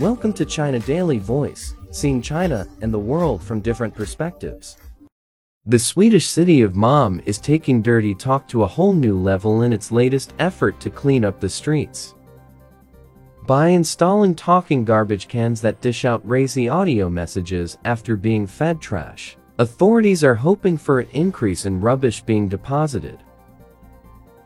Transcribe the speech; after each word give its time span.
Welcome 0.00 0.32
to 0.34 0.44
China 0.44 0.78
Daily 0.78 1.18
Voice, 1.18 1.74
seeing 1.90 2.22
China 2.22 2.68
and 2.82 2.94
the 2.94 2.98
world 3.00 3.42
from 3.42 3.58
different 3.58 3.92
perspectives. 3.96 4.76
The 5.66 5.80
Swedish 5.80 6.28
city 6.28 6.62
of 6.62 6.74
Malmö 6.74 7.20
is 7.26 7.38
taking 7.38 7.82
dirty 7.82 8.14
talk 8.14 8.46
to 8.46 8.62
a 8.62 8.66
whole 8.68 8.92
new 8.92 9.18
level 9.18 9.62
in 9.62 9.72
its 9.72 9.90
latest 9.90 10.34
effort 10.38 10.78
to 10.78 10.88
clean 10.88 11.24
up 11.24 11.40
the 11.40 11.48
streets. 11.48 12.14
By 13.48 13.70
installing 13.70 14.36
talking 14.36 14.84
garbage 14.84 15.26
cans 15.26 15.60
that 15.62 15.80
dish 15.80 16.04
out 16.04 16.24
racy 16.24 16.68
audio 16.68 17.10
messages 17.10 17.76
after 17.84 18.14
being 18.14 18.46
fed 18.46 18.80
trash, 18.80 19.36
authorities 19.58 20.22
are 20.22 20.36
hoping 20.36 20.78
for 20.78 21.00
an 21.00 21.08
increase 21.10 21.66
in 21.66 21.80
rubbish 21.80 22.22
being 22.22 22.48
deposited. 22.48 23.18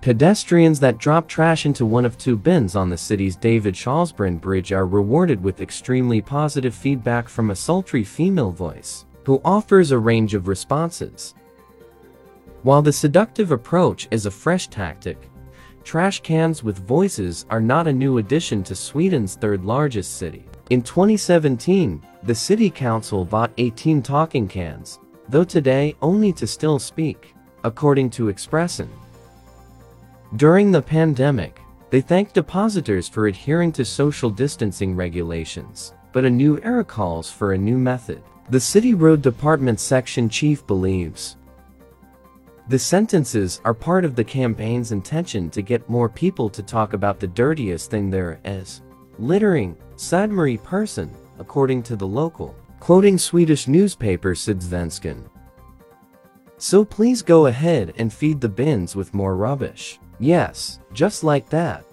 Pedestrians 0.02 0.80
that 0.80 0.98
drop 0.98 1.28
trash 1.28 1.64
into 1.64 1.86
one 1.86 2.04
of 2.04 2.18
two 2.18 2.36
bins 2.36 2.74
on 2.74 2.90
the 2.90 2.98
city's 2.98 3.36
Davidshallsbron 3.36 4.40
Bridge 4.40 4.72
are 4.72 4.84
rewarded 4.84 5.40
with 5.40 5.60
extremely 5.60 6.20
positive 6.20 6.74
feedback 6.74 7.28
from 7.28 7.50
a 7.50 7.54
sultry 7.54 8.02
female 8.02 8.50
voice 8.50 9.06
who 9.22 9.40
offers 9.44 9.92
a 9.92 9.98
range 9.98 10.34
of 10.34 10.48
responses. 10.48 11.36
While 12.64 12.82
the 12.82 12.92
seductive 12.92 13.52
approach 13.52 14.08
is 14.10 14.26
a 14.26 14.30
fresh 14.32 14.66
tactic, 14.66 15.30
trash 15.84 16.20
cans 16.22 16.64
with 16.64 16.84
voices 16.84 17.46
are 17.48 17.60
not 17.60 17.86
a 17.86 17.92
new 17.92 18.18
addition 18.18 18.64
to 18.64 18.74
Sweden's 18.74 19.36
third 19.36 19.64
largest 19.64 20.16
city. 20.16 20.44
In 20.70 20.82
2017, 20.82 22.02
the 22.24 22.34
city 22.34 22.70
council 22.70 23.24
bought 23.24 23.52
18 23.56 24.02
talking 24.02 24.48
cans, 24.48 24.98
though 25.28 25.44
today 25.44 25.94
only 26.02 26.32
to 26.32 26.46
still 26.48 26.80
speak, 26.80 27.36
according 27.62 28.10
to 28.10 28.32
Expressen. 28.32 28.88
During 30.36 30.72
the 30.72 30.80
pandemic, 30.80 31.60
they 31.90 32.00
thanked 32.00 32.32
depositors 32.32 33.06
for 33.06 33.26
adhering 33.26 33.70
to 33.72 33.84
social 33.84 34.30
distancing 34.30 34.96
regulations, 34.96 35.92
but 36.12 36.24
a 36.24 36.30
new 36.30 36.58
era 36.62 36.84
calls 36.84 37.30
for 37.30 37.52
a 37.52 37.58
new 37.58 37.76
method. 37.76 38.22
The 38.48 38.60
City 38.60 38.94
Road 38.94 39.20
Department 39.20 39.78
section 39.78 40.30
chief 40.30 40.66
believes 40.66 41.36
the 42.68 42.78
sentences 42.78 43.60
are 43.64 43.74
part 43.74 44.06
of 44.06 44.14
the 44.14 44.24
campaign's 44.24 44.92
intention 44.92 45.50
to 45.50 45.60
get 45.60 45.88
more 45.90 46.08
people 46.08 46.48
to 46.48 46.62
talk 46.62 46.94
about 46.94 47.20
the 47.20 47.26
dirtiest 47.26 47.90
thing 47.90 48.08
there 48.08 48.40
is 48.44 48.80
littering, 49.18 49.76
said 49.96 50.30
Marie 50.30 50.56
Persson, 50.56 51.14
according 51.38 51.82
to 51.82 51.96
the 51.96 52.06
local, 52.06 52.54
quoting 52.80 53.18
Swedish 53.18 53.68
newspaper 53.68 54.34
Sydsvenskan. 54.34 55.28
So 56.56 56.84
please 56.84 57.20
go 57.20 57.46
ahead 57.46 57.92
and 57.98 58.10
feed 58.10 58.40
the 58.40 58.48
bins 58.48 58.96
with 58.96 59.12
more 59.12 59.36
rubbish. 59.36 59.98
Yes, 60.22 60.78
just 60.92 61.24
like 61.24 61.48
that. 61.48 61.84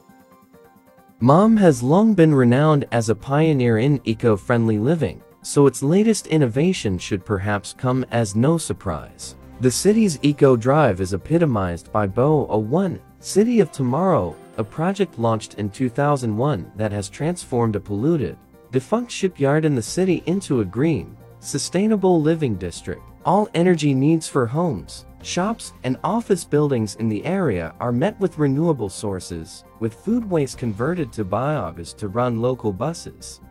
Malmö 1.19 1.58
has 1.58 1.81
long 1.81 2.13
been 2.13 2.33
renowned 2.33 2.86
as 2.91 3.09
a 3.09 3.16
pioneer 3.16 3.80
in 3.80 3.99
eco-friendly 4.03 4.77
living, 4.77 5.23
so 5.41 5.66
its 5.66 5.81
latest 5.81 6.27
innovation 6.27 6.99
should 6.99 7.25
perhaps 7.25 7.73
come 7.73 8.05
as 8.11 8.36
no 8.36 8.59
surprise. 8.59 9.36
The 9.61 9.71
city's 9.71 10.19
Eco 10.21 10.55
Drive 10.55 11.02
is 11.02 11.13
epitomized 11.13 11.91
by 11.91 12.08
Bo01, 12.08 12.99
City 13.19 13.61
of 13.61 13.71
Tomorrow, 13.71 14.36
a 14.58 14.64
project 14.64 15.17
launched 15.17 15.55
in 15.55 15.71
2001 15.71 16.71
that 16.75 16.91
has 16.91 17.09
transformed 17.09 17.75
a 17.75 17.80
polluted, 17.80 18.38
defunct 18.71 19.11
shipyard 19.11 19.66
in 19.66 19.73
the 19.73 19.81
city 19.81 20.21
into 20.27 20.61
a 20.61 20.66
green, 20.66 21.17
sustainable 21.39 22.21
living 22.21 22.58
district. 22.58 23.02
All 23.25 23.49
energy 23.55 23.95
needs 23.95 24.27
for 24.27 24.45
homes, 24.45 25.05
shops, 25.21 25.73
and 25.83 25.97
office 26.03 26.43
buildings 26.43 26.95
in 26.95 27.09
the 27.09 27.25
area 27.25 27.73
are 27.79 27.91
met 27.91 28.19
with 28.19 28.37
renewable 28.37 28.89
sources, 28.89 29.63
with 29.79 29.93
food 29.93 30.29
waste 30.29 30.57
converted 30.57 31.11
to 31.13 31.25
biogas 31.25 31.95
to 31.97 32.07
run 32.07 32.41
local 32.41 32.73
buses. 32.73 33.41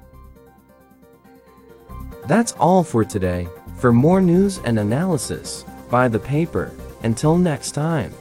That's 2.27 2.53
all 2.53 2.85
for 2.85 3.05
today. 3.05 3.49
For 3.79 3.93
more 3.93 4.21
news 4.21 4.59
and 4.65 4.79
analysis, 4.79 5.65
buy 5.91 6.09
the 6.09 6.19
paper. 6.19 6.73
Until 7.03 7.39
next 7.39 7.73
time. 7.73 8.13